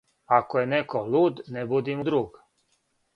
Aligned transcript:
Ако 0.35 0.59
је 0.61 0.69
неко 0.71 1.01
луд, 1.15 1.41
не 1.57 1.65
буди 1.73 1.99
му 1.99 2.07
друг. 2.09 2.41